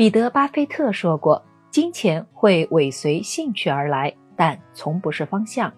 [0.00, 5.70] 彼得·巴菲特说过：“金钱会尾随兴趣而来，但从不是方向。”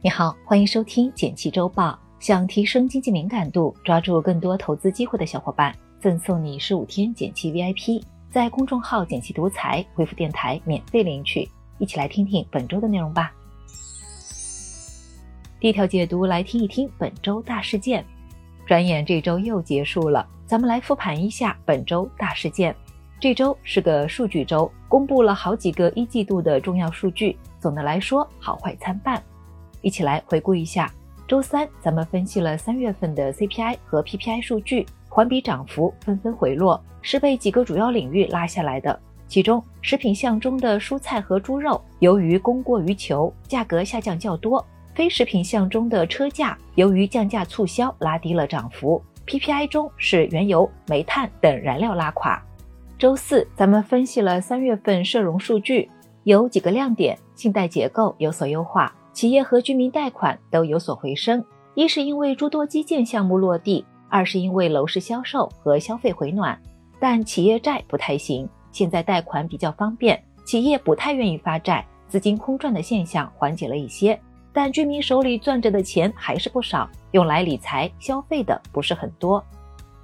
[0.00, 1.90] 你好，欢迎收听《简七周报》。
[2.18, 11.46] 想提升经济敏感度，抓住更多投资机会的小伙伴，赠送你十五天简七 VIP，在公众号“简七独裁”回复“电台”免费领取。
[11.76, 13.30] 一起来听听本周的内容吧。
[15.60, 18.02] 第一条解读，来听一听本周大事件。
[18.70, 20.24] 转眼这周又结束了。
[20.46, 22.72] 咱们来复盘一下本周大事件。
[23.18, 27.36] 这周是个数据周，公布了好几个一季度的重要数据。
[27.58, 29.20] 总的来说，好坏参半。
[29.82, 30.88] 一起来回顾一下。
[31.26, 38.96] 周三，咱们分析了三月份的 CPI 和 PPI 数据，环比涨幅纷纷回落，是被几个主要领域拉下来的。
[39.26, 44.64] 其中，食品项中的蔬菜和猪肉，由于供过于求，价格下降较多；
[45.00, 49.02] 非食品项中的车价，由于降价促销，拉低了涨幅。
[49.26, 52.38] PPI 中是原油、煤炭等燃料拉垮。
[52.98, 55.90] 周四，咱们分析了三月份社融数据，
[56.24, 61.42] 有几个亮点：信贷结构有所优化，企业和居民贷款都有所回升。
[61.74, 66.60] 一是因为诸多基建项目落地，二是因为楼市销售和消费回暖。
[66.98, 74.20] 但企业债不太行，现在贷款比较方便，企业不太愿意发债，资金空转的现象缓解了一些。
[74.62, 79.42] 但居民手里攥着的钱还是不少，用来理财消费的不是很多。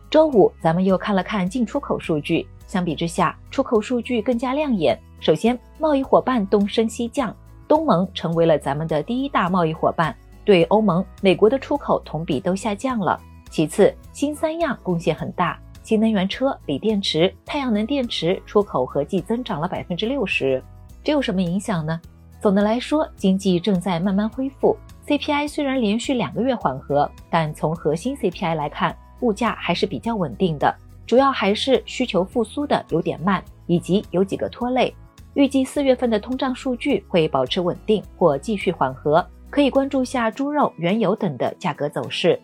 [0.08, 4.98] 周五，咱们又看了看进出口数据，相比之下，出口数据更加亮眼。
[5.20, 7.36] 首先，贸易伙伴东升西降，
[7.68, 13.20] 东盟成为了咱们的第一大贸易伙伴，对欧盟、美国的出口同比都下降了。
[13.50, 20.64] 其次，新三样贡献很大，新能源车、锂电池、太阳能电池出口合计增长了百分之六十。
[21.04, 22.00] 这有什么影响呢？
[22.46, 24.76] 总的来说，经济正在慢慢恢复。
[25.04, 30.72] CPI 虽然连续两个月缓和，但从核心 CPI 来看，物价还是比较稳定的。
[31.08, 34.94] 主要还是需求复苏的有点慢，以及有几个拖累。
[35.34, 42.38] 预计四月份的通胀数据会保持稳定或继续缓和，可以关注下猪肉、原油等的价格走势。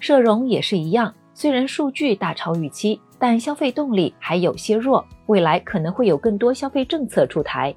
[0.00, 7.72] 社融也是一样，虽然数据大超预期，但消费动力还有些弱，未来可能会有更多消费政策出台。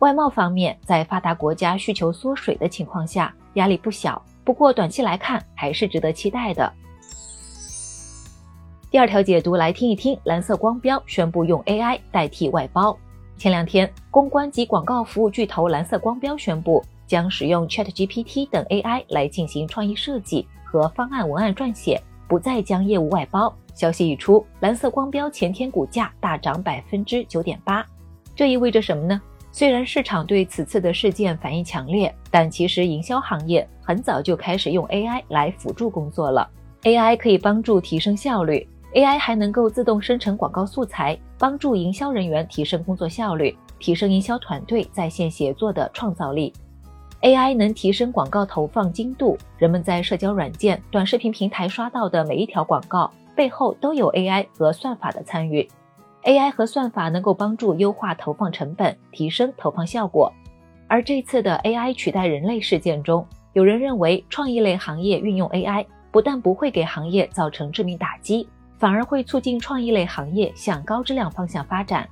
[0.00, 4.22] 外贸方面，在发达国家需求缩水的情况下，压力不小。
[4.44, 6.70] 不过短期来看，还是值得期待的。
[8.90, 12.96] 第二条解读来听一听，蓝色光标宣布用 AI 代替外包。
[13.38, 23.54] 前两天，公关及广告服务巨头蓝色光标宣布，将使用 ChatGPT 等 AI 来进行创意设计和方案文案撰写，不再将业务外包。
[23.74, 27.84] 消息一出，蓝色光标前天股价大涨百分之九点八。
[28.34, 29.20] 这意味着什么呢？
[29.58, 36.46] 虽然市场对此次的事件反应强烈，但其实营销行业很早就开始用 AI 来辅助工作了。
[36.82, 46.52] AI 可以帮助提升效率，AI 还能够自动生成广告素材，帮助营销人员提升工作效率，提升营销团队在线协作的创造力。
[47.22, 55.66] AI 能提升广告投放精度，人们在社交软件、短视频平台刷到的每一条广告背后都有 AI 和算法的参与。
[56.26, 60.32] AI 和算法能够帮助优化投放成本，提升投放效果。
[60.88, 72.08] 而这次的 AI 取代人类事件中，有人认为创意类行业运用 AI 不但不会给行业造成致命打击，反而会促进创意类行业向高质量方向发展。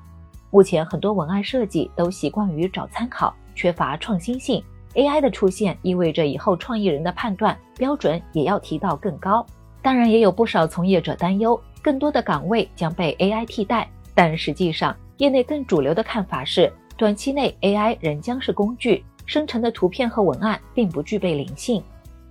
[0.52, 4.62] 目前很多文案设计都习惯于找参考，缺乏创新性。
[4.94, 9.44] AI 的出现意味着以后创意人的判断标准也要提到更高。
[9.82, 13.90] 当然，也有不少从业者担忧，更多的岗位将被 AI 替代。
[14.14, 21.82] 但实际上，业内更主流的看法是，短期内 AI 仍将是工具，生成的图片和文案并不具备灵性。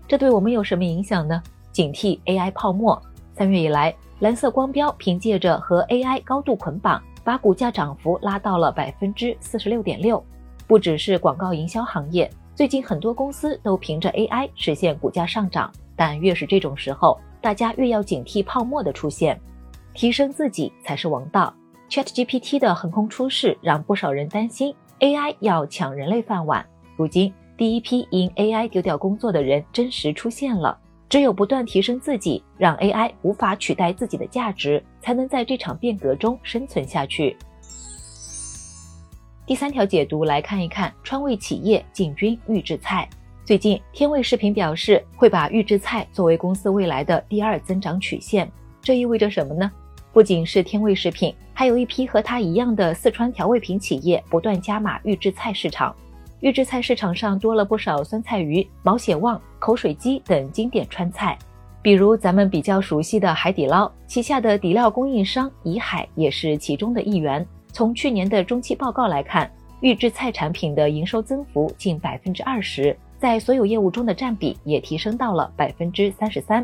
[0.08, 1.42] 这对我们有什么影响呢？
[1.72, 3.02] 警惕 AI 泡沫。
[3.34, 10.24] 三月以来，蓝色光标凭借着和 AI 高度捆绑，把股价涨幅拉到了百分之四十六点六。
[10.68, 15.72] 不只是广告营销行业，最近很多公司都凭着 AI 实现股价上涨。
[15.96, 19.40] 但越是这种时候，大家越要警惕泡沫的出现，
[19.94, 21.54] 提升自己才是王道。
[21.90, 26.66] ChatGPT 的横空出世让不少人担心 AI 要抢人类饭碗。
[26.96, 30.78] 如今，第一批因 AI 丢掉工作的人真实出现了。
[31.10, 37.38] 只有不断提升自己，让 AI 无法取代自己的价值，才能在这场变革中生存下去。
[39.46, 43.08] 第三条解读来看一看川味企业进军预制菜。
[43.46, 48.52] 最近，天味食品表示会把预制菜作为公司未来的第二增长曲线。
[48.82, 49.72] 这意味着什么呢？
[50.14, 55.94] 不仅是天味食品，还有一批和它一样的四川调味品企业不断加码预制菜市场。
[56.40, 61.36] 预制菜市场上多了不少酸菜鱼、毛血旺、口水鸡等经典川菜。
[61.82, 67.46] 比如咱们比较熟悉的海底捞旗下的底料供应商怡海也是其中的一员。
[67.72, 69.52] 从去年的中期报告来看，
[69.82, 76.64] 预制菜产品的营收增幅近百分之二十，在所有业务中的占比也提升到了百分之三十三。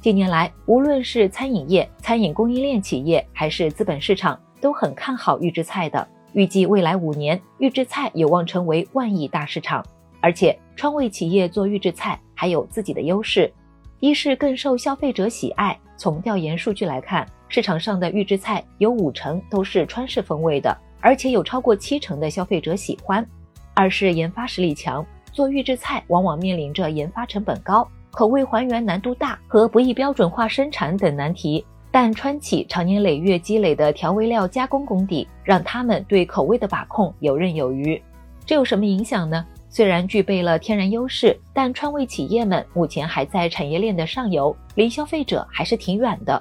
[0.00, 6.08] 近年来，无论是餐饮业、餐饮供应链企业，还是资本市场，都很看好预制菜的。
[6.32, 9.84] 预计未来五年，预制菜有望成为万亿大市场。
[10.22, 13.52] 而且，川味企业做预制菜还有自己的优势，
[13.98, 15.78] 一是更受消费者喜爱。
[15.98, 23.26] 从调研数据来看，市场上的预制菜有五成都是川式风味的，而且有超过七成的消费者喜欢。
[23.74, 31.64] 二是研发实力强，做预制菜往往面临着研发成本高、口味还原难度大和不易标准化生产等难题。
[31.92, 38.00] 但川企长年累月积累的调味料加工功底，让他们对口味的把控游刃有余。
[38.46, 39.44] 这有什么影响呢？
[39.68, 46.40] 虽然具备了天然优势，但川味企业们目前还在产业链的上游，离消费者还是挺远的。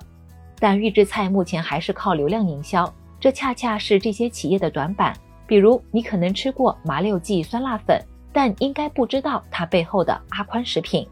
[0.60, 5.16] 但预制菜目前还是靠流量营销，这恰恰是这些企业的短板。
[5.48, 8.00] 比如，你可能吃过麻六记酸辣粉，
[8.32, 11.08] 但应该不知道它背后的阿宽食品。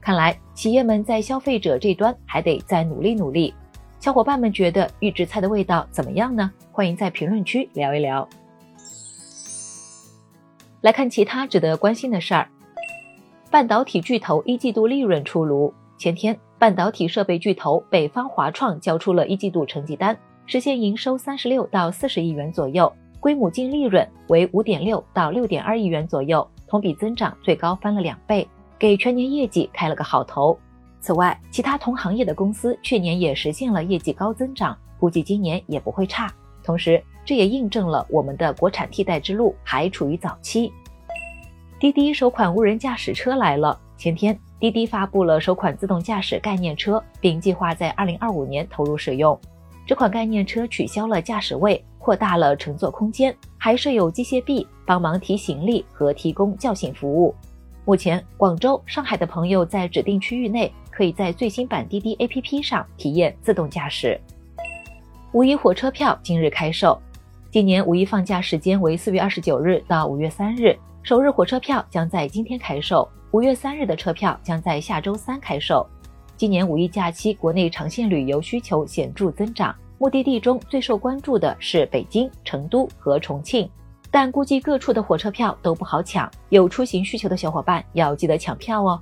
[0.00, 3.52] 看来，企业们在消费者这端还得再努力努力。
[3.98, 6.50] 小伙伴们觉得预制菜的味道怎么样呢？
[6.72, 8.26] 欢迎在评论区聊一聊。
[10.80, 12.48] 来看其他值得关心的事儿，
[13.50, 16.38] 半导体巨头一季度利润出炉，前天。
[16.58, 20.14] 半导体设备巨头北方华创交出了一季度成绩单，
[20.44, 28.46] 实现营收三十六到四十亿元左右，归母净利润为五点六到六点二亿元左右，同比增长最高翻了两倍，
[28.80, 30.58] 给全年业绩开了个好头。
[31.00, 36.32] 此外，其他同行业的公司去年也实现了业绩高增长，估计今年也不会差。
[36.64, 40.72] 同时，这也印证了我们的国产替代之路还处于早期。
[41.78, 44.38] 滴滴首款无人驾驶车来了，前天。
[44.58, 49.38] 滴滴发布了首款自动驾驶概念车，并计划在二零二五年投入使用。
[49.86, 57.34] 这款概念车取消了驾驶位，扩大了乘坐空间，还设有机械臂帮忙提行李和提供叫醒服务。
[57.86, 64.20] 目前，广州、上海的朋友在指定区域内，可以在最新版滴滴 APP 上体验自动驾驶。
[65.32, 67.00] 五一火车票今日开售，
[67.50, 73.08] 今年五一放假时间为四月二十九日到五月三日，首日火车票将在今天开售。
[73.32, 75.86] 五月三日的车票将在下周三开售。
[76.36, 83.68] 今年五一假期，国内长线旅游需求显著增长，目的地中最受关注的是北京、成都和重庆，
[84.10, 89.00] 但估计各处的火车票都不好抢，有出行需求的小伙伴要记得抢票哦。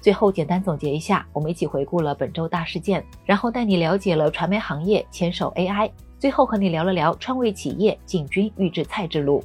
[0.00, 9.44] 最后简单总结一下，我们一起回顾了本周大事件，然后带你了解了传媒行业牵手 AI，最后和你聊了聊川味企业进军预制菜之路。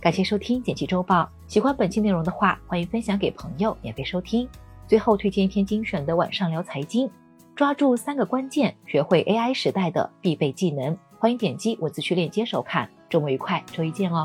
[0.00, 1.22] 感谢收听《简辑周报》。
[1.48, 4.48] 喜欢本期内容的话，欢迎分享给朋友免费收听。
[4.86, 7.10] 最后推荐一篇精选的晚上聊财经，
[7.56, 10.96] 抓住三个关键，学会 AI 时代的必备技能。
[11.20, 12.88] 欢迎点击文字区链接收看。
[13.10, 14.24] 周末愉快，周一见哦。